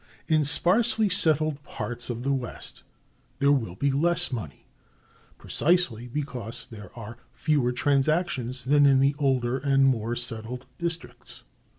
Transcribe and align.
In 0.27 0.43
sparsely 0.45 1.09
settled 1.09 1.61
parts 1.61 2.09
of 2.09 2.23
the 2.23 2.33
West 2.33 2.81
there 3.37 3.51
will 3.51 3.75
be 3.75 3.91
less 3.91 4.31
money 4.31 4.65
precisely 5.37 6.07
because 6.07 6.65
there 6.65 6.89
are 6.97 7.19
fewer 7.33 7.71
transactions 7.71 8.63
than 8.63 8.87
in 8.87 8.99
the 8.99 9.13
older 9.19 9.59
and 9.59 9.85
more 9.85 10.15
settled 10.15 10.65
districts. 10.79 11.43